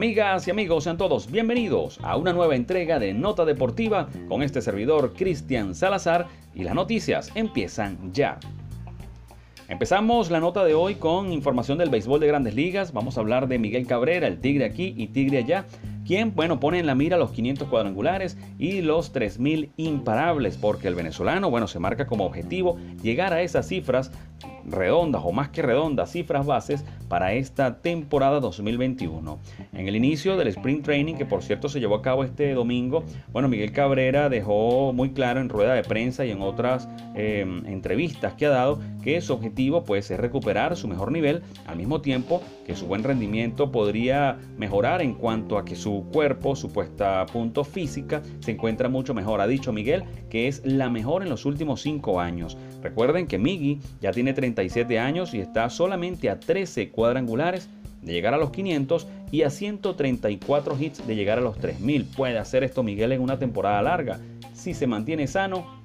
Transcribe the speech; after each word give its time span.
Amigas 0.00 0.48
y 0.48 0.50
amigos, 0.50 0.84
sean 0.84 0.96
todos 0.96 1.30
bienvenidos 1.30 1.98
a 2.02 2.16
una 2.16 2.32
nueva 2.32 2.56
entrega 2.56 2.98
de 2.98 3.12
Nota 3.12 3.44
Deportiva 3.44 4.08
con 4.30 4.42
este 4.42 4.62
servidor 4.62 5.12
Cristian 5.12 5.74
Salazar 5.74 6.26
y 6.54 6.64
las 6.64 6.74
noticias 6.74 7.30
empiezan 7.34 8.10
ya. 8.10 8.40
Empezamos 9.68 10.30
la 10.30 10.40
nota 10.40 10.64
de 10.64 10.72
hoy 10.72 10.94
con 10.94 11.32
información 11.32 11.76
del 11.76 11.90
béisbol 11.90 12.18
de 12.18 12.28
grandes 12.28 12.54
ligas. 12.54 12.94
Vamos 12.94 13.18
a 13.18 13.20
hablar 13.20 13.46
de 13.46 13.58
Miguel 13.58 13.86
Cabrera, 13.86 14.26
el 14.26 14.40
Tigre 14.40 14.64
aquí 14.64 14.94
y 14.96 15.08
Tigre 15.08 15.36
allá, 15.36 15.66
quien, 16.06 16.34
bueno, 16.34 16.60
pone 16.60 16.78
en 16.78 16.86
la 16.86 16.94
mira 16.94 17.18
los 17.18 17.32
500 17.32 17.68
cuadrangulares 17.68 18.38
y 18.58 18.80
los 18.80 19.12
3000 19.12 19.70
imparables, 19.76 20.56
porque 20.56 20.88
el 20.88 20.94
venezolano, 20.94 21.50
bueno, 21.50 21.68
se 21.68 21.78
marca 21.78 22.06
como 22.06 22.24
objetivo 22.24 22.78
llegar 23.02 23.34
a 23.34 23.42
esas 23.42 23.68
cifras 23.68 24.10
redondas 24.64 25.22
o 25.24 25.32
más 25.32 25.50
que 25.50 25.62
redondas 25.62 26.12
cifras 26.12 26.46
bases 26.46 26.84
para 27.08 27.32
esta 27.32 27.80
temporada 27.80 28.40
2021. 28.40 29.38
En 29.72 29.88
el 29.88 29.96
inicio 29.96 30.36
del 30.36 30.48
sprint 30.48 30.84
training, 30.84 31.14
que 31.14 31.26
por 31.26 31.42
cierto 31.42 31.68
se 31.68 31.80
llevó 31.80 31.96
a 31.96 32.02
cabo 32.02 32.24
este 32.24 32.52
domingo, 32.54 33.04
bueno, 33.32 33.48
Miguel 33.48 33.72
Cabrera 33.72 34.28
dejó 34.28 34.92
muy 34.92 35.10
claro 35.10 35.40
en 35.40 35.48
rueda 35.48 35.74
de 35.74 35.82
prensa 35.82 36.24
y 36.24 36.30
en 36.30 36.40
otras 36.40 36.88
eh, 37.14 37.44
entrevistas 37.66 38.34
que 38.34 38.46
ha 38.46 38.50
dado 38.50 38.78
que 39.02 39.20
su 39.20 39.32
objetivo 39.32 39.84
pues 39.84 40.10
es 40.10 40.20
recuperar 40.20 40.76
su 40.76 40.86
mejor 40.86 41.10
nivel 41.10 41.42
al 41.66 41.76
mismo 41.76 42.00
tiempo 42.00 42.42
que 42.66 42.76
su 42.76 42.86
buen 42.86 43.02
rendimiento 43.02 43.72
podría 43.72 44.38
mejorar 44.56 45.02
en 45.02 45.14
cuanto 45.14 45.58
a 45.58 45.64
que 45.64 45.74
su 45.74 46.04
cuerpo, 46.12 46.54
su 46.54 46.70
puesta 46.70 47.22
a 47.22 47.26
punto 47.26 47.64
física 47.64 48.22
se 48.40 48.52
encuentra 48.52 48.88
mucho 48.88 49.14
mejor. 49.14 49.40
Ha 49.40 49.46
dicho 49.46 49.72
Miguel 49.72 50.04
que 50.28 50.48
es 50.48 50.62
la 50.64 50.90
mejor 50.90 51.22
en 51.22 51.28
los 51.28 51.44
últimos 51.44 51.82
cinco 51.82 52.20
años. 52.20 52.56
Recuerden 52.82 53.26
que 53.26 53.38
Miggy 53.38 53.80
ya 54.00 54.12
tiene 54.12 54.29
37 54.32 54.98
años 54.98 55.34
y 55.34 55.40
está 55.40 55.68
solamente 55.70 56.30
a 56.30 56.40
13 56.40 56.90
cuadrangulares 56.90 57.68
de 58.02 58.12
llegar 58.12 58.34
a 58.34 58.38
los 58.38 58.50
500 58.50 59.06
y 59.30 59.42
a 59.42 59.50
134 59.50 60.76
hits 60.80 61.06
de 61.06 61.14
llegar 61.14 61.38
a 61.38 61.42
los 61.42 61.58
3000. 61.58 62.04
Puede 62.06 62.38
hacer 62.38 62.64
esto 62.64 62.82
Miguel 62.82 63.12
en 63.12 63.20
una 63.20 63.38
temporada 63.38 63.82
larga. 63.82 64.18
Si 64.52 64.74
se 64.74 64.86
mantiene 64.86 65.26
sano, 65.26 65.80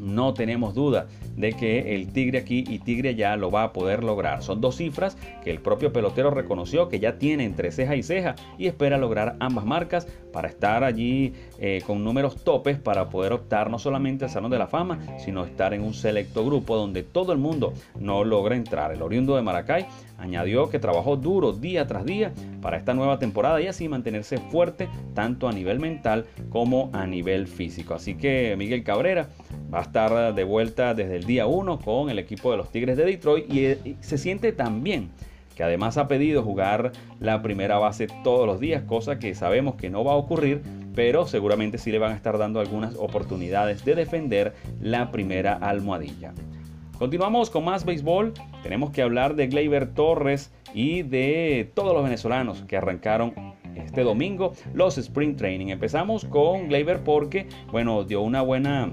no 0.00 0.34
tenemos 0.34 0.74
duda 0.74 1.06
de 1.36 1.52
que 1.52 1.94
el 1.94 2.12
Tigre 2.12 2.38
aquí 2.38 2.64
y 2.68 2.78
Tigre 2.78 3.10
allá 3.10 3.36
lo 3.36 3.50
va 3.50 3.64
a 3.64 3.72
poder 3.72 4.02
lograr. 4.02 4.42
Son 4.42 4.60
dos 4.60 4.76
cifras 4.76 5.16
que 5.44 5.50
el 5.50 5.60
propio 5.60 5.92
pelotero 5.92 6.30
reconoció 6.30 6.88
que 6.88 6.98
ya 6.98 7.18
tiene 7.18 7.44
entre 7.44 7.70
ceja 7.70 7.96
y 7.96 8.02
ceja 8.02 8.34
y 8.58 8.66
espera 8.66 8.98
lograr 8.98 9.36
ambas 9.40 9.64
marcas 9.64 10.06
para 10.32 10.48
estar 10.48 10.84
allí 10.84 11.32
eh, 11.58 11.82
con 11.86 12.04
números 12.04 12.44
topes 12.44 12.78
para 12.78 13.08
poder 13.08 13.32
optar 13.32 13.70
no 13.70 13.78
solamente 13.78 14.24
al 14.24 14.30
Salón 14.30 14.50
de 14.50 14.58
la 14.58 14.66
Fama, 14.66 14.98
sino 15.18 15.44
estar 15.44 15.72
en 15.72 15.82
un 15.82 15.94
selecto 15.94 16.44
grupo 16.44 16.76
donde 16.76 17.02
todo 17.02 17.32
el 17.32 17.38
mundo 17.38 17.72
no 17.98 18.24
logra 18.24 18.56
entrar. 18.56 18.92
El 18.92 19.02
oriundo 19.02 19.36
de 19.36 19.42
Maracay 19.42 19.86
añadió 20.18 20.68
que 20.68 20.78
trabajó 20.78 21.16
duro 21.16 21.52
día 21.52 21.86
tras 21.86 22.04
día 22.04 22.32
para 22.60 22.76
esta 22.76 22.94
nueva 22.94 23.18
temporada 23.18 23.60
y 23.60 23.66
así 23.66 23.88
mantenerse 23.88 24.38
fuerte 24.38 24.88
tanto 25.14 25.48
a 25.48 25.52
nivel 25.52 25.78
mental 25.80 26.26
como 26.50 26.90
a 26.92 27.06
nivel 27.06 27.46
físico. 27.46 27.94
Así 27.94 28.14
que 28.14 28.54
Miguel 28.58 28.84
Cabrera 28.84 29.28
va 29.72 29.80
a 29.80 29.82
estar 29.82 30.34
de 30.34 30.44
vuelta 30.44 30.94
desde 30.94 31.16
el 31.16 31.25
día 31.26 31.46
1 31.46 31.80
con 31.80 32.08
el 32.08 32.18
equipo 32.18 32.50
de 32.50 32.56
los 32.56 32.70
Tigres 32.70 32.96
de 32.96 33.04
Detroit 33.04 33.52
y, 33.52 33.96
se 34.00 34.18
siente 34.18 34.52
tan 34.52 34.82
bien 34.82 35.10
que 35.54 35.62
además 35.62 35.96
ha 35.96 36.06
pedido 36.06 36.42
jugar 36.42 36.92
la 37.18 37.42
primera 37.42 37.78
base 37.78 38.08
todos 38.22 38.46
los 38.46 38.60
días, 38.60 38.82
cosa 38.82 39.18
que 39.18 39.34
sabemos 39.34 39.76
que 39.76 39.88
no 39.88 40.04
va 40.04 40.12
a 40.12 40.16
ocurrir, 40.16 40.62
pero 40.94 41.26
seguramente 41.26 41.78
sí 41.78 41.90
le 41.90 41.98
van 41.98 42.12
a 42.12 42.16
estar 42.16 42.36
dando 42.36 42.60
algunas 42.60 42.94
oportunidades 42.96 43.84
de 43.84 43.94
defender 43.94 44.54
la 44.80 45.10
primera 45.10 45.54
almohadilla. 45.54 46.34
Continuamos 46.98 47.50
con 47.50 47.64
más 47.64 47.84
béisbol. 47.84 48.34
Tenemos 48.62 48.90
que 48.90 49.02
hablar 49.02 49.34
de 49.34 49.48
Gleyber 49.48 49.92
Torres 49.94 50.52
y 50.74 51.02
de 51.02 51.70
todos 51.74 51.94
los 51.94 52.04
venezolanos 52.04 52.62
que 52.68 52.76
arrancaron 52.76 53.34
este 53.74 54.02
domingo 54.02 54.52
los 54.74 54.98
Spring 54.98 55.36
Training. 55.36 55.68
Empezamos 55.68 56.24
con 56.24 56.68
Gleyber 56.68 57.00
porque, 57.00 57.48
bueno, 57.70 58.04
dio 58.04 58.22
una 58.22 58.42
buena 58.42 58.92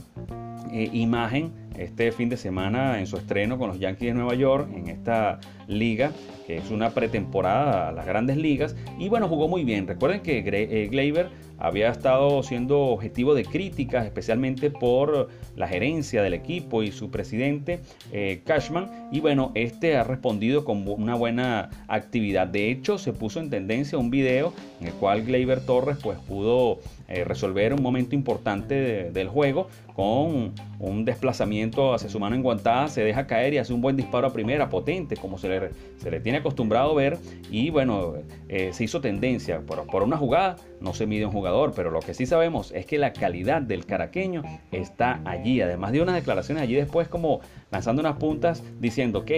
eh, 0.71 0.89
imagen 0.91 1.53
este 1.77 2.11
fin 2.11 2.29
de 2.29 2.37
semana 2.37 2.99
en 2.99 3.07
su 3.07 3.17
estreno 3.17 3.57
con 3.57 3.69
los 3.69 3.79
Yankees 3.79 4.09
de 4.09 4.13
Nueva 4.13 4.35
York 4.35 4.69
en 4.73 4.87
esta 4.87 5.39
liga, 5.67 6.11
que 6.45 6.57
es 6.57 6.71
una 6.71 6.91
pretemporada 6.91 7.89
a 7.89 7.91
las 7.91 8.05
grandes 8.05 8.37
ligas. 8.37 8.75
Y 8.99 9.09
bueno, 9.09 9.27
jugó 9.27 9.47
muy 9.47 9.63
bien. 9.63 9.87
Recuerden 9.87 10.21
que 10.21 10.39
eh, 10.39 10.87
Gleyber 10.87 11.29
había 11.57 11.89
estado 11.89 12.43
siendo 12.43 12.79
objetivo 12.87 13.33
de 13.33 13.45
críticas, 13.45 14.05
especialmente 14.05 14.69
por 14.69 15.29
la 15.55 15.67
gerencia 15.67 16.21
del 16.21 16.33
equipo 16.33 16.83
y 16.83 16.91
su 16.91 17.09
presidente 17.09 17.79
eh, 18.11 18.41
Cashman. 18.45 19.09
Y 19.11 19.21
bueno, 19.21 19.51
este 19.55 19.95
ha 19.95 20.03
respondido 20.03 20.65
con 20.65 20.85
una 20.87 21.15
buena 21.15 21.69
actividad. 21.87 22.47
De 22.47 22.69
hecho, 22.69 22.97
se 22.97 23.13
puso 23.13 23.39
en 23.39 23.49
tendencia 23.49 23.97
un 23.97 24.09
video 24.09 24.53
en 24.81 24.87
el 24.87 24.93
cual 24.93 25.23
Gleyber 25.23 25.65
Torres 25.65 25.97
pues 26.01 26.19
pudo 26.19 26.79
eh, 27.07 27.23
resolver 27.23 27.73
un 27.73 27.81
momento 27.81 28.15
importante 28.15 29.11
del 29.11 29.27
juego 29.29 29.67
con 29.95 30.53
un 30.79 31.05
desplazamiento 31.05 31.62
hacia 31.93 32.09
su 32.09 32.19
mano 32.19 32.35
enguantada, 32.35 32.87
se 32.87 33.03
deja 33.03 33.27
caer 33.27 33.53
y 33.53 33.57
hace 33.57 33.73
un 33.73 33.81
buen 33.81 33.95
disparo 33.95 34.27
a 34.27 34.33
primera, 34.33 34.69
potente, 34.69 35.15
como 35.17 35.37
se 35.37 35.49
le, 35.49 35.69
se 35.97 36.11
le 36.11 36.19
tiene 36.19 36.39
acostumbrado 36.39 36.93
ver. 36.95 37.17
Y 37.51 37.69
bueno, 37.69 38.13
eh, 38.49 38.71
se 38.73 38.83
hizo 38.83 39.01
tendencia 39.01 39.61
por, 39.61 39.85
por 39.87 40.03
una 40.03 40.17
jugada, 40.17 40.55
no 40.81 40.93
se 40.93 41.05
mide 41.05 41.25
un 41.25 41.31
jugador, 41.31 41.73
pero 41.75 41.91
lo 41.91 41.99
que 41.99 42.13
sí 42.13 42.25
sabemos 42.25 42.71
es 42.71 42.85
que 42.85 42.97
la 42.97 43.13
calidad 43.13 43.61
del 43.61 43.85
caraqueño 43.85 44.43
está 44.71 45.21
allí, 45.25 45.61
además 45.61 45.91
de 45.91 46.01
unas 46.01 46.15
declaraciones 46.15 46.63
allí 46.63 46.75
después 46.75 47.07
como 47.07 47.41
lanzando 47.71 48.01
unas 48.01 48.17
puntas 48.17 48.63
diciendo, 48.79 49.19
ok, 49.19 49.31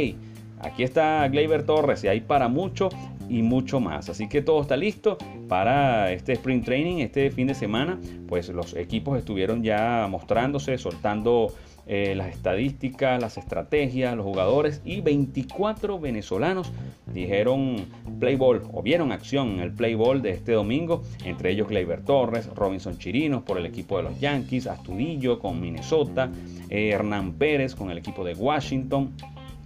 aquí 0.59 0.83
está 0.83 1.27
Gleyber 1.27 1.63
Torres 1.63 2.03
y 2.03 2.07
hay 2.07 2.21
para 2.21 2.47
mucho 2.47 2.89
y 3.29 3.41
mucho 3.41 3.79
más. 3.79 4.09
Así 4.09 4.27
que 4.27 4.41
todo 4.41 4.61
está 4.61 4.77
listo 4.77 5.17
para 5.47 6.11
este 6.11 6.33
sprint 6.33 6.65
training, 6.65 6.97
este 6.97 7.31
fin 7.31 7.47
de 7.47 7.55
semana. 7.55 7.99
Pues 8.27 8.49
los 8.49 8.75
equipos 8.75 9.17
estuvieron 9.17 9.63
ya 9.63 10.07
mostrándose, 10.09 10.77
soltando 10.77 11.53
eh, 11.87 12.15
las 12.15 12.29
estadísticas, 12.29 13.21
las 13.21 13.37
estrategias, 13.37 14.15
los 14.15 14.25
jugadores 14.25 14.81
y 14.83 15.01
24 15.01 15.99
venezolanos 15.99 16.71
dijeron 17.13 17.85
play 18.19 18.35
ball 18.35 18.63
o 18.73 18.81
vieron 18.81 19.11
acción 19.11 19.51
en 19.51 19.59
el 19.59 19.71
play 19.71 19.93
ball 19.93 20.21
de 20.21 20.31
este 20.31 20.53
domingo, 20.53 21.03
entre 21.23 21.51
ellos 21.51 21.67
Gleyber 21.67 22.01
Torres, 22.01 22.47
Robinson 22.55 22.97
Chirinos 22.97 23.43
por 23.43 23.57
el 23.57 23.65
equipo 23.65 23.97
de 23.97 24.03
los 24.03 24.19
Yankees, 24.19 24.67
Astudillo 24.67 25.39
con 25.39 25.61
Minnesota, 25.61 26.31
eh, 26.69 26.89
Hernán 26.89 27.33
Pérez 27.33 27.75
con 27.75 27.91
el 27.91 27.97
equipo 27.99 28.23
de 28.23 28.33
Washington, 28.33 29.13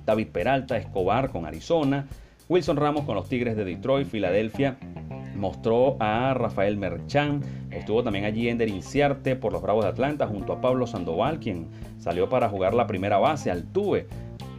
David 0.06 0.28
Peralta, 0.28 0.78
Escobar 0.78 1.30
con 1.30 1.46
Arizona, 1.46 2.07
Wilson 2.50 2.78
Ramos 2.78 3.06
con 3.06 3.16
los 3.16 3.30
Tigres 3.30 3.56
de 3.56 3.63
Detroit, 3.63 4.07
Filadelfia. 4.07 4.78
Mostró 5.39 5.95
a 6.00 6.33
Rafael 6.33 6.77
Merchan. 6.77 7.41
Estuvo 7.72 8.03
también 8.03 8.25
allí 8.25 8.50
Ender 8.50 8.67
Inciarte 8.67 9.38
por 9.38 9.53
los 9.53 9.61
Bravos 9.61 9.85
de 9.85 9.91
Atlanta 9.91 10.27
junto 10.27 10.51
a 10.51 10.59
Pablo 10.59 10.85
Sandoval, 10.85 11.39
quien 11.39 11.69
salió 11.97 12.27
para 12.27 12.50
jugar 12.50 12.73
la 12.73 12.88
primera 12.88 13.17
base, 13.17 13.50
Altuve. 13.50 14.07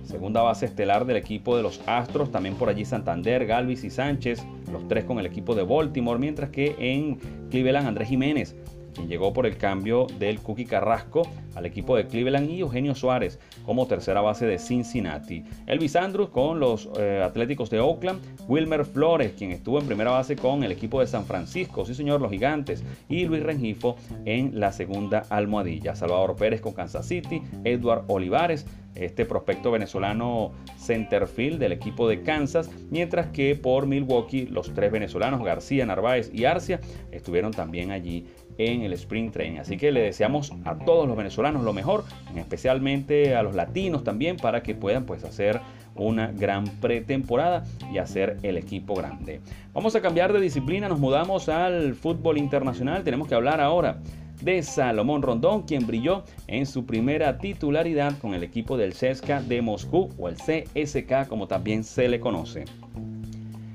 Segunda 0.04 0.42
base 0.42 0.66
estelar 0.66 1.04
del 1.04 1.18
equipo 1.18 1.56
de 1.56 1.62
los 1.62 1.82
Astros, 1.86 2.32
también 2.32 2.54
por 2.56 2.68
allí 2.68 2.84
Santander, 2.84 3.46
Galvis 3.46 3.84
y 3.84 3.90
Sánchez, 3.90 4.44
los 4.72 4.88
tres 4.88 5.04
con 5.04 5.18
el 5.20 5.26
equipo 5.26 5.54
de 5.54 5.62
Baltimore, 5.62 6.18
mientras 6.18 6.50
que 6.50 6.74
en 6.78 7.16
Cleveland 7.50 7.86
Andrés 7.86 8.08
Jiménez 8.08 8.56
quien 8.94 9.08
llegó 9.08 9.32
por 9.32 9.46
el 9.46 9.56
cambio 9.56 10.06
del 10.18 10.40
Cookie 10.40 10.64
Carrasco 10.64 11.22
al 11.54 11.66
equipo 11.66 11.96
de 11.96 12.06
Cleveland 12.06 12.50
y 12.50 12.60
Eugenio 12.60 12.94
Suárez 12.94 13.38
como 13.64 13.86
tercera 13.86 14.20
base 14.20 14.46
de 14.46 14.58
Cincinnati. 14.58 15.44
Elvis 15.66 15.96
Andrews 15.96 16.30
con 16.30 16.60
los 16.60 16.88
eh, 16.98 17.22
Atléticos 17.24 17.70
de 17.70 17.80
Oakland, 17.80 18.20
Wilmer 18.48 18.84
Flores, 18.84 19.32
quien 19.36 19.50
estuvo 19.52 19.78
en 19.78 19.86
primera 19.86 20.10
base 20.10 20.36
con 20.36 20.64
el 20.64 20.72
equipo 20.72 21.00
de 21.00 21.06
San 21.06 21.24
Francisco, 21.24 21.84
sí 21.84 21.94
señor, 21.94 22.20
los 22.20 22.30
Gigantes, 22.30 22.84
y 23.08 23.24
Luis 23.24 23.42
Rengifo 23.42 23.96
en 24.24 24.58
la 24.58 24.72
segunda 24.72 25.24
almohadilla. 25.30 25.94
Salvador 25.94 26.36
Pérez 26.36 26.60
con 26.60 26.72
Kansas 26.72 27.06
City, 27.06 27.42
Edward 27.64 28.04
Olivares, 28.08 28.66
este 28.94 29.24
prospecto 29.24 29.70
venezolano 29.70 30.52
centerfield 30.78 31.58
del 31.58 31.72
equipo 31.72 32.08
de 32.08 32.22
Kansas, 32.22 32.70
mientras 32.90 33.28
que 33.28 33.54
por 33.54 33.86
Milwaukee 33.86 34.46
los 34.46 34.74
tres 34.74 34.90
venezolanos, 34.90 35.44
García, 35.44 35.86
Narváez 35.86 36.30
y 36.34 36.44
Arcia, 36.44 36.80
estuvieron 37.12 37.52
también 37.52 37.90
allí 37.90 38.26
en 38.58 38.82
el 38.82 38.92
sprint 38.92 39.32
training. 39.32 39.58
Así 39.58 39.76
que 39.76 39.92
le 39.92 40.00
deseamos 40.00 40.52
a 40.64 40.76
todos 40.76 41.06
los 41.06 41.16
venezolanos 41.16 41.62
lo 41.62 41.72
mejor, 41.72 42.04
especialmente 42.36 43.34
a 43.34 43.42
los 43.42 43.54
latinos 43.54 44.04
también, 44.04 44.36
para 44.36 44.62
que 44.62 44.74
puedan 44.74 45.04
pues 45.04 45.24
hacer 45.24 45.60
una 45.94 46.28
gran 46.28 46.64
pretemporada 46.80 47.64
y 47.92 47.98
hacer 47.98 48.38
el 48.42 48.56
equipo 48.56 48.94
grande. 48.94 49.40
Vamos 49.72 49.94
a 49.96 50.00
cambiar 50.00 50.32
de 50.32 50.40
disciplina, 50.40 50.88
nos 50.88 51.00
mudamos 51.00 51.48
al 51.48 51.94
fútbol 51.94 52.38
internacional. 52.38 53.04
Tenemos 53.04 53.28
que 53.28 53.34
hablar 53.34 53.60
ahora 53.60 53.98
de 54.40 54.62
Salomón 54.62 55.22
Rondón, 55.22 55.62
quien 55.62 55.86
brilló 55.86 56.24
en 56.46 56.66
su 56.66 56.86
primera 56.86 57.38
titularidad 57.38 58.16
con 58.18 58.34
el 58.34 58.42
equipo 58.42 58.76
del 58.76 58.94
CSKA 58.94 59.42
de 59.42 59.62
Moscú 59.62 60.10
o 60.18 60.28
el 60.28 60.36
CSK 60.36 61.28
como 61.28 61.46
también 61.46 61.84
se 61.84 62.08
le 62.08 62.20
conoce. 62.20 62.64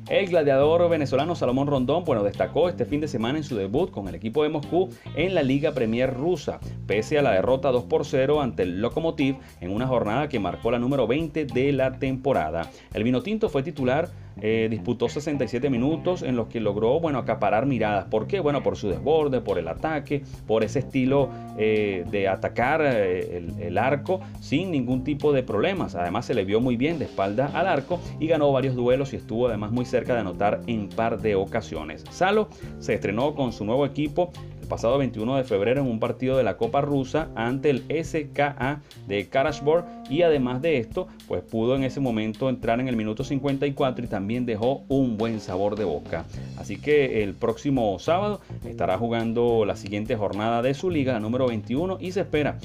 El 0.08 0.28
gladiador 0.28 0.88
venezolano 0.88 1.34
Salomón 1.34 1.66
Rondón, 1.66 2.04
bueno, 2.04 2.24
destacó 2.24 2.70
este 2.70 2.86
fin 2.86 3.02
de 3.02 3.08
semana 3.08 3.40
en 3.40 3.44
su 3.44 3.56
debut 3.56 3.90
con 3.90 4.08
el 4.08 4.14
equipo 4.14 4.44
de 4.44 4.50
Moscú 4.50 4.90
en 5.16 5.34
la 5.34 5.42
Liga 5.42 5.72
Premier 5.72 6.14
rusa, 6.14 6.60
pese 6.86 7.18
a 7.18 7.24
la 7.24 7.32
derrota 7.32 7.72
2 7.72 7.86
por 7.86 8.06
0 8.06 8.40
ante 8.40 8.62
el 8.62 8.82
Lokomotiv 8.82 9.38
en 9.62 9.72
una 9.72 9.88
jornada 9.88 10.30
que 10.30 10.40
marcó 10.40 10.70
la 10.70 10.78
número 10.78 11.08
20 11.08 11.46
de 11.46 11.72
la 11.72 11.98
temporada. 11.98 12.70
El 12.94 13.04
vinotinto 13.04 13.50
fue 13.50 13.64
titular 13.64 14.12
eh, 14.42 14.68
disputó 14.70 15.10
67 15.10 15.70
minutos 15.70 16.22
en 16.22 16.36
los 16.36 16.48
que 16.48 16.60
logró, 16.60 17.00
bueno, 17.00 17.20
acaparar 17.20 17.66
miradas. 17.66 18.06
¿Por 18.06 18.28
qué? 18.28 18.40
Bueno, 18.40 18.64
por 18.64 18.76
su 18.78 18.90
desborde, 18.90 19.42
por 19.42 19.58
el 19.58 19.68
ataque, 19.68 20.24
por 20.48 20.64
ese 20.64 20.80
estilo 20.80 21.30
eh, 21.58 22.06
de 22.10 22.28
atacar 22.28 22.82
el, 22.82 23.54
el, 23.60 23.78
arco 23.78 24.22
sin 24.40 24.72
ningún 24.72 25.04
tipo 25.04 25.32
de 25.32 25.44
problemas. 25.44 25.96
Además 25.96 26.26
se 26.26 26.34
le 26.34 26.46
vio 26.46 26.60
muy 26.60 26.78
bien 26.78 27.00
de 27.00 27.06
espalda 27.06 27.52
al 27.54 27.68
arco 27.68 28.00
y 28.20 28.28
ganó 28.28 28.52
varios 28.52 28.76
duelos 28.76 29.14
y 29.14 29.18
estuvo 29.18 29.48
además 29.48 29.72
muy 29.72 29.86
cerca 29.86 30.14
de 30.14 30.22
anotar 30.22 30.62
en 30.68 30.90
par 30.90 31.22
de 31.22 31.36
ocasiones. 31.36 32.04
Salo 32.10 32.50
se 32.80 32.94
estrenó 32.94 33.36
con 33.36 33.54
su 33.54 33.66
nuevo 33.66 33.86
equipo 33.86 34.32
pasado 34.66 34.98
21 34.98 35.38
de 35.38 35.44
febrero 35.44 35.82
en 35.82 35.88
un 35.88 36.00
partido 36.00 36.38
de 36.38 36.44
la 36.44 36.58
Copa 36.58 36.82
Rusa 36.82 37.30
ante 37.36 37.70
el 37.70 37.84
SKA 38.04 38.82
de 39.08 39.28
Karasburg 39.30 39.86
y 40.10 40.22
además 40.22 40.62
de 40.62 40.78
esto, 40.78 41.08
pues 41.28 41.42
pudo 41.44 41.76
en 41.76 41.84
ese 41.84 42.00
momento 42.00 42.50
entrar 42.50 42.80
en 42.80 42.88
el 42.88 42.96
minuto 42.96 43.24
54 43.24 44.06
y 44.06 44.08
también 44.08 44.46
dejó 44.46 44.84
un 44.88 45.18
buen 45.18 45.40
sabor 45.40 45.76
de 45.76 45.84
boca. 45.84 46.26
Así 46.58 46.78
que 46.78 47.24
el 47.24 47.34
próximo 47.34 47.98
sábado 48.00 48.42
estará 48.66 48.98
jugando 48.98 49.66
la 49.66 49.76
siguiente 49.76 50.16
jornada 50.16 50.62
de 50.62 50.74
su 50.74 50.90
liga, 50.90 51.14
la 51.14 51.20
número 51.20 51.48
21, 51.48 51.98
y 52.00 52.12
se 52.12 52.22
espera 52.22 52.58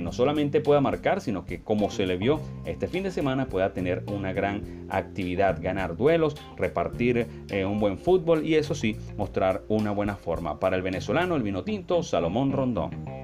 no 0.00 0.12
solamente 0.12 0.60
pueda 0.60 0.80
marcar, 0.80 1.20
sino 1.20 1.44
que 1.44 1.62
como 1.62 1.90
se 1.90 2.06
le 2.06 2.16
vio 2.16 2.40
este 2.64 2.86
fin 2.86 3.02
de 3.02 3.10
semana 3.10 3.46
pueda 3.46 3.72
tener 3.72 4.04
una 4.06 4.32
gran 4.32 4.86
actividad, 4.88 5.60
ganar 5.60 5.96
duelos, 5.96 6.36
repartir 6.56 7.26
eh, 7.50 7.64
un 7.64 7.80
buen 7.80 7.98
fútbol 7.98 8.44
y 8.46 8.56
eso 8.56 8.74
sí, 8.74 8.96
mostrar 9.16 9.62
una 9.68 9.90
buena 9.90 10.16
forma. 10.16 10.58
Para 10.60 10.76
el 10.76 10.82
venezolano, 10.82 11.36
el 11.36 11.42
vino 11.42 11.64
tinto, 11.64 12.02
Salomón 12.02 12.52
Rondón. 12.52 13.21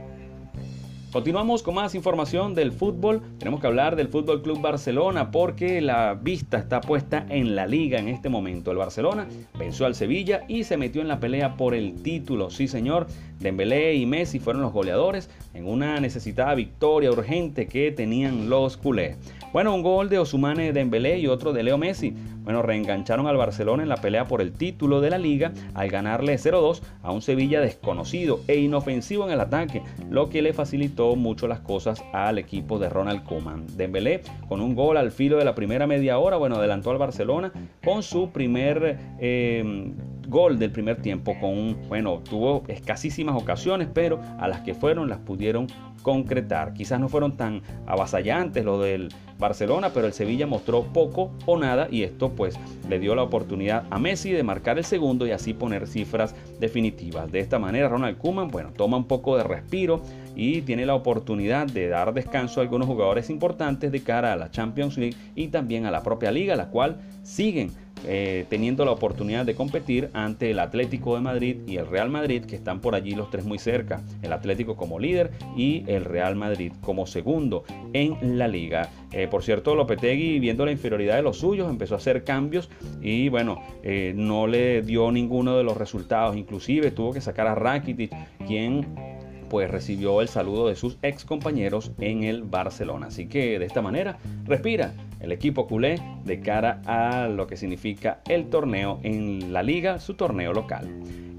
Continuamos 1.13 1.63
con 1.63 1.75
más 1.75 1.95
información 1.95 2.55
del 2.55 2.71
fútbol. 2.71 3.23
Tenemos 3.39 3.61
que 3.61 3.67
hablar 3.67 3.97
del 3.97 4.09
Fútbol 4.09 4.43
Club 4.43 4.61
Barcelona 4.61 5.31
porque 5.31 5.81
la 5.81 6.13
vista 6.13 6.59
está 6.59 6.83
puesta 6.83 7.25
en 7.31 7.57
la 7.57 7.67
liga 7.67 7.99
en 7.99 8.09
este 8.09 8.29
momento. 8.29 8.71
El 8.71 8.77
Barcelona 8.77 9.27
venció 9.59 9.87
al 9.87 9.95
Sevilla 9.95 10.43
y 10.49 10.65
se 10.65 10.77
metió 10.77 11.01
en 11.01 11.09
la 11.09 11.19
pelea 11.19 11.57
por 11.57 11.75
el 11.75 11.95
título. 12.03 12.51
Sí, 12.51 12.69
señor. 12.69 13.07
Dembélé 13.41 13.95
y 13.95 14.05
Messi 14.05 14.39
fueron 14.39 14.61
los 14.61 14.73
goleadores 14.73 15.31
en 15.55 15.67
una 15.67 15.99
necesitada 15.99 16.55
victoria 16.55 17.11
urgente 17.11 17.69
que 17.69 17.91
tenían 17.91 18.51
los 18.51 18.77
culés. 18.77 19.17
Bueno, 19.53 19.75
un 19.75 19.83
gol 19.83 20.11
de 20.11 20.19
Osumane 20.19 20.75
Dembélé 20.75 21.21
y 21.21 21.27
otro 21.27 21.55
de 21.55 21.63
Leo 21.63 21.79
Messi. 21.79 22.13
Bueno, 22.49 22.62
reengancharon 22.62 23.27
al 23.27 23.37
Barcelona 23.37 23.83
en 23.83 23.91
la 23.91 23.99
pelea 23.99 24.25
por 24.25 24.41
el 24.41 24.55
título 24.55 25.03
de 25.03 25.11
la 25.11 25.19
liga 25.19 25.53
al 25.75 25.91
ganarle 25.91 26.35
0-2 26.37 26.81
a 27.03 27.12
un 27.12 27.21
Sevilla 27.21 27.61
desconocido 27.61 28.41
e 28.49 28.56
inofensivo 28.56 29.27
en 29.27 29.33
el 29.33 29.41
ataque, 29.41 29.83
lo 30.09 30.31
que 30.31 30.41
le 30.41 30.55
facilitó 30.55 31.15
mucho 31.15 31.47
las 31.47 31.61
cosas 31.61 32.03
al 32.15 32.39
equipo 32.39 32.79
de 32.79 32.89
Ronald 32.89 33.23
Koeman. 33.25 33.67
Dembélé 33.77 34.23
con 34.49 34.62
un 34.62 34.75
gol 34.75 34.97
al 34.97 35.11
filo 35.11 35.37
de 35.37 35.45
la 35.45 35.55
primera 35.55 35.87
media 35.87 36.19
hora, 36.19 36.39
bueno, 36.39 36.56
adelantó 36.56 36.91
al 36.91 36.97
Barcelona 36.97 37.53
con 37.85 38.03
su 38.03 38.31
primer 38.31 38.99
eh, 39.21 39.93
gol 40.29 40.59
del 40.59 40.71
primer 40.71 41.01
tiempo 41.01 41.35
con 41.41 41.77
bueno, 41.89 42.21
tuvo 42.29 42.63
escasísimas 42.69 43.41
ocasiones, 43.41 43.89
pero 43.93 44.21
a 44.39 44.47
las 44.47 44.61
que 44.61 44.75
fueron 44.75 45.09
las 45.09 45.19
pudieron 45.19 45.67
concretar. 46.03 46.75
Quizás 46.75 47.01
no 47.01 47.09
fueron 47.09 47.37
tan 47.37 47.63
avasallantes 47.87 48.65
lo 48.65 48.81
del 48.81 49.09
Barcelona, 49.39 49.91
pero 49.93 50.07
el 50.07 50.13
Sevilla 50.13 50.47
mostró 50.47 50.85
poco 50.85 51.33
o 51.47 51.57
nada 51.57 51.89
y 51.91 52.03
esto 52.03 52.31
pues 52.31 52.59
le 52.89 52.99
dio 52.99 53.15
la 53.15 53.23
oportunidad 53.23 53.85
a 53.91 53.99
Messi 53.99 54.33
de 54.33 54.43
marcar 54.43 54.79
el 54.79 54.85
segundo 54.85 55.27
y 55.27 55.31
así 55.31 55.55
poner 55.55 55.87
cifras 55.87 56.35
definitivas. 56.59 57.31
De 57.31 57.41
esta 57.41 57.59
manera 57.59 57.89
Ronald 57.89 58.19
Koeman, 58.19 58.49
bueno, 58.49 58.73
toma 58.77 58.97
un 58.97 59.05
poco 59.05 59.37
de 59.37 59.45
respiro 59.45 60.03
y 60.38 60.62
tiene 60.62 60.87
la 60.87 60.94
oportunidad 60.94 61.67
de 61.67 61.88
dar 61.88 62.14
descanso 62.14 62.61
a 62.61 62.62
algunos 62.62 62.87
jugadores 62.87 63.29
importantes 63.29 63.90
de 63.93 64.00
cara 64.00 64.32
a 64.32 64.37
la 64.37 64.50
Champions 64.50 64.96
League 64.96 65.17
y 65.35 65.49
también 65.49 65.85
a 65.85 65.90
la 65.90 66.05
propia 66.05 66.31
liga, 66.31 66.55
la 66.55 66.69
cual 66.69 66.99
siguen 67.25 67.73
eh, 68.06 68.46
teniendo 68.49 68.85
la 68.85 68.93
oportunidad 68.93 69.44
de 69.44 69.55
competir 69.55 70.11
ante 70.12 70.50
el 70.52 70.61
Atlético 70.61 71.17
de 71.17 71.20
Madrid 71.20 71.56
y 71.67 71.76
el 71.76 71.87
Real 71.87 72.08
Madrid, 72.08 72.44
que 72.44 72.55
están 72.55 72.81
por 72.81 72.94
allí 72.94 73.14
los 73.14 73.31
tres 73.31 73.44
muy 73.44 73.58
cerca. 73.58 74.02
El 74.23 74.32
Atlético 74.32 74.76
como 74.76 74.99
líder 74.99 75.32
y 75.56 75.85
el 75.88 76.05
Real 76.05 76.37
Madrid 76.37 76.73
como 76.81 77.06
segundo 77.06 77.64
en 77.93 78.38
la 78.38 78.46
liga. 78.46 78.90
Eh, 79.12 79.26
por 79.29 79.43
cierto, 79.43 79.75
Lopetegui, 79.75 80.38
viendo 80.38 80.64
la 80.64 80.73
inferioridad 80.73 81.17
de 81.17 81.23
los 81.23 81.38
suyos, 81.38 81.69
empezó 81.69 81.94
a 81.94 81.99
hacer 81.99 82.25
cambios 82.25 82.70
y 83.02 83.29
bueno, 83.29 83.61
eh, 83.82 84.12
no 84.14 84.46
le 84.46 84.82
dio 84.82 85.11
ninguno 85.11 85.56
de 85.56 85.64
los 85.64 85.76
resultados. 85.76 86.37
Inclusive 86.37 86.90
tuvo 86.90 87.12
que 87.12 87.20
sacar 87.20 87.46
a 87.46 87.55
Rakitic, 87.55 88.12
quien 88.46 88.87
pues 89.49 89.71
recibió 89.71 90.21
el 90.21 90.29
saludo 90.29 90.69
de 90.69 90.77
sus 90.77 90.99
ex 91.03 91.25
compañeros 91.25 91.93
en 91.99 92.25
el 92.25 92.43
Barcelona. 92.43 93.06
Así 93.06 93.27
que 93.27 93.59
de 93.59 93.65
esta 93.65 93.83
manera 93.83 94.19
respira 94.45 94.93
el 95.20 95.32
equipo 95.32 95.67
culé 95.67 96.00
de 96.25 96.41
cara 96.41 96.81
a 96.87 97.29
lo 97.29 97.47
que 97.47 97.56
significa 97.56 98.20
el 98.29 98.49
torneo 98.50 99.00
en 99.03 99.53
la 99.53 99.62
liga, 99.62 99.99
su 99.99 100.15
torneo 100.15 100.53
local. 100.53 100.88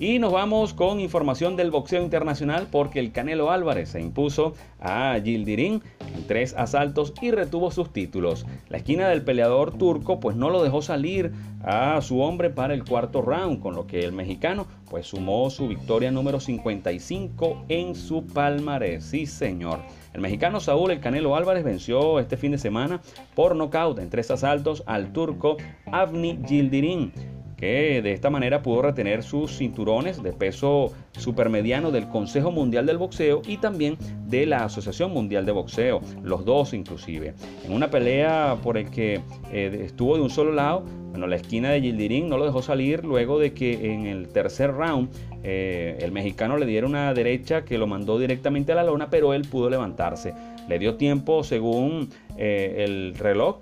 Y 0.01 0.17
nos 0.19 0.31
vamos 0.31 0.73
con 0.73 1.01
información 1.01 1.57
del 1.57 1.71
boxeo 1.71 2.01
internacional 2.01 2.67
porque 2.71 3.01
el 3.01 3.11
Canelo 3.11 3.51
Álvarez 3.51 3.89
se 3.89 3.99
impuso 3.99 4.53
a 4.79 5.19
Gildirín 5.21 5.81
en 6.15 6.25
tres 6.25 6.55
asaltos 6.57 7.13
y 7.21 7.31
retuvo 7.31 7.69
sus 7.69 7.91
títulos. 7.91 8.45
La 8.69 8.77
esquina 8.77 9.09
del 9.09 9.23
peleador 9.23 9.77
turco 9.77 10.21
pues 10.21 10.37
no 10.37 10.49
lo 10.49 10.63
dejó 10.63 10.81
salir 10.81 11.33
a 11.63 12.01
su 12.01 12.21
hombre 12.21 12.49
para 12.49 12.73
el 12.73 12.85
cuarto 12.85 13.21
round, 13.21 13.59
con 13.59 13.75
lo 13.75 13.87
que 13.87 13.99
el 13.99 14.13
mexicano 14.13 14.67
pues 14.89 15.07
sumó 15.07 15.49
su 15.49 15.67
victoria 15.67 16.11
número 16.11 16.39
55 16.39 17.65
en 17.67 17.93
su 17.93 18.25
palmarés. 18.25 19.03
Sí, 19.03 19.25
señor. 19.25 19.79
El 20.13 20.21
mexicano 20.21 20.59
Saúl 20.59 20.91
El 20.91 21.01
Canelo 21.01 21.35
Álvarez 21.35 21.63
venció 21.63 22.19
este 22.19 22.37
fin 22.37 22.51
de 22.51 22.57
semana 22.57 23.01
por 23.35 23.55
en 24.01 24.09
tres 24.09 24.31
asaltos 24.31 24.83
al 24.87 25.13
turco 25.13 25.57
Avni 25.91 26.39
Gildirín 26.47 27.13
que 27.59 28.01
de 28.01 28.13
esta 28.13 28.29
manera 28.29 28.61
pudo 28.61 28.83
retener 28.83 29.21
sus 29.21 29.57
cinturones 29.57 30.23
de 30.23 30.31
peso 30.31 30.93
supermediano 31.11 31.91
del 31.91 32.07
Consejo 32.07 32.51
Mundial 32.51 32.85
del 32.85 32.97
Boxeo 32.97 33.41
y 33.45 33.57
también 33.57 33.97
de 34.27 34.45
la 34.45 34.63
Asociación 34.63 35.11
Mundial 35.11 35.45
de 35.45 35.51
Boxeo, 35.51 35.99
los 36.23 36.45
dos 36.45 36.73
inclusive. 36.73 37.33
En 37.65 37.73
una 37.73 37.89
pelea 37.89 38.57
por 38.63 38.77
el 38.77 38.89
que 38.89 39.21
eh, 39.51 39.81
estuvo 39.85 40.15
de 40.15 40.21
un 40.21 40.29
solo 40.29 40.53
lado, 40.53 40.83
bueno, 41.11 41.27
la 41.27 41.35
esquina 41.35 41.71
de 41.71 41.81
Gildirín 41.81 42.29
no 42.29 42.37
lo 42.37 42.45
dejó 42.45 42.61
salir 42.61 43.03
luego 43.03 43.39
de 43.39 43.53
que 43.53 43.93
en 43.93 44.05
el 44.05 44.29
tercer 44.29 44.71
round 44.71 45.09
eh, 45.43 45.97
el 45.99 46.11
mexicano 46.11 46.57
le 46.57 46.65
diera 46.65 46.87
una 46.87 47.13
derecha 47.13 47.65
que 47.65 47.77
lo 47.77 47.87
mandó 47.87 48.19
directamente 48.19 48.71
a 48.71 48.75
la 48.75 48.83
lona, 48.83 49.09
pero 49.09 49.33
él 49.33 49.41
pudo 49.41 49.69
levantarse. 49.69 50.33
Le 50.67 50.79
dio 50.79 50.95
tiempo, 50.95 51.43
según 51.43 52.09
eh, 52.37 52.85
el 52.85 53.15
reloj, 53.15 53.57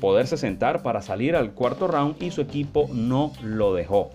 poderse 0.00 0.36
sentar 0.36 0.82
para 0.82 1.02
salir 1.02 1.36
al 1.36 1.52
cuarto 1.52 1.88
round 1.88 2.22
y 2.22 2.30
su 2.30 2.40
equipo 2.40 2.88
no 2.92 3.32
lo 3.42 3.74
dejó. 3.74 4.10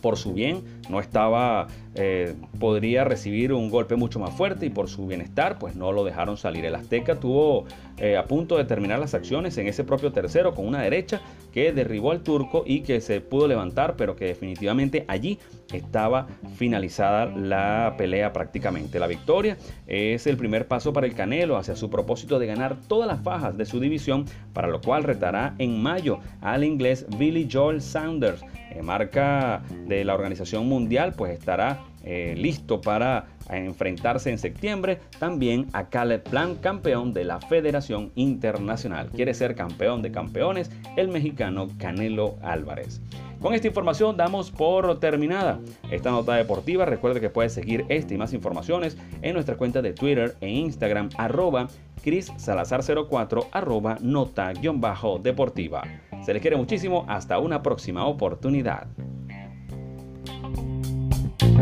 Por 0.00 0.16
su 0.16 0.32
bien, 0.32 0.79
no 0.90 1.00
estaba 1.00 1.68
eh, 1.94 2.34
podría 2.60 3.02
recibir 3.02 3.52
un 3.52 3.68
golpe 3.68 3.96
mucho 3.96 4.20
más 4.20 4.32
fuerte 4.36 4.64
y 4.66 4.70
por 4.70 4.88
su 4.88 5.06
bienestar 5.06 5.58
pues 5.58 5.74
no 5.74 5.90
lo 5.92 6.04
dejaron 6.04 6.36
salir. 6.36 6.64
El 6.64 6.74
Azteca 6.76 7.18
tuvo 7.18 7.64
eh, 7.98 8.16
a 8.16 8.24
punto 8.26 8.56
de 8.56 8.64
terminar 8.64 9.00
las 9.00 9.14
acciones 9.14 9.58
en 9.58 9.66
ese 9.66 9.82
propio 9.82 10.12
tercero 10.12 10.54
con 10.54 10.66
una 10.66 10.82
derecha 10.82 11.20
que 11.52 11.72
derribó 11.72 12.12
al 12.12 12.22
turco 12.22 12.62
y 12.64 12.80
que 12.80 13.00
se 13.00 13.20
pudo 13.20 13.48
levantar 13.48 13.96
pero 13.96 14.14
que 14.14 14.26
definitivamente 14.26 15.04
allí 15.08 15.38
estaba 15.72 16.28
finalizada 16.54 17.26
la 17.26 17.94
pelea 17.98 18.32
prácticamente. 18.32 19.00
La 19.00 19.06
victoria 19.06 19.56
es 19.86 20.26
el 20.26 20.36
primer 20.36 20.68
paso 20.68 20.92
para 20.92 21.06
el 21.06 21.14
Canelo 21.14 21.56
hacia 21.56 21.74
su 21.74 21.90
propósito 21.90 22.38
de 22.38 22.46
ganar 22.46 22.76
todas 22.86 23.08
las 23.08 23.20
fajas 23.22 23.56
de 23.56 23.66
su 23.66 23.80
división 23.80 24.26
para 24.52 24.68
lo 24.68 24.80
cual 24.80 25.02
retará 25.02 25.54
en 25.58 25.82
mayo 25.82 26.20
al 26.40 26.62
inglés 26.62 27.06
Billy 27.18 27.48
Joel 27.50 27.82
Saunders. 27.82 28.42
Eh, 28.70 28.82
marca 28.82 29.62
de 29.88 30.04
la 30.04 30.14
Organización 30.14 30.68
Mundial 30.68 30.79
pues 31.16 31.32
estará 31.32 31.84
eh, 32.02 32.34
listo 32.36 32.80
para 32.80 33.26
enfrentarse 33.50 34.30
en 34.30 34.38
septiembre 34.38 35.00
también 35.18 35.66
a 35.72 35.88
Caleb 35.88 36.22
Plan, 36.22 36.54
campeón 36.56 37.12
de 37.12 37.24
la 37.24 37.40
Federación 37.40 38.12
Internacional. 38.14 39.10
Quiere 39.10 39.34
ser 39.34 39.54
campeón 39.54 40.02
de 40.02 40.10
campeones 40.10 40.70
el 40.96 41.08
mexicano 41.08 41.68
Canelo 41.78 42.36
Álvarez. 42.42 43.00
Con 43.40 43.54
esta 43.54 43.68
información 43.68 44.16
damos 44.16 44.50
por 44.50 45.00
terminada 45.00 45.60
esta 45.90 46.10
nota 46.10 46.34
deportiva. 46.34 46.84
Recuerde 46.84 47.20
que 47.20 47.30
puede 47.30 47.48
seguir 47.48 47.86
esta 47.88 48.14
y 48.14 48.18
más 48.18 48.32
informaciones 48.34 48.98
en 49.22 49.34
nuestra 49.34 49.56
cuenta 49.56 49.80
de 49.82 49.92
Twitter 49.92 50.36
e 50.40 50.48
Instagram 50.48 51.08
arroba 51.16 51.68
Cris 52.02 52.32
Salazar 52.36 52.82
04 52.84 53.48
arroba 53.52 53.96
nota-deportiva. 54.00 55.82
Se 56.22 56.34
les 56.34 56.42
quiere 56.42 56.56
muchísimo. 56.56 57.04
Hasta 57.08 57.38
una 57.38 57.62
próxima 57.62 58.06
oportunidad. 58.06 58.88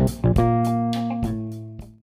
Thank 0.07 0.37
you. 0.37 0.58